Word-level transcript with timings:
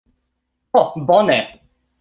Ho 0.79 0.83
bone... 1.13 1.39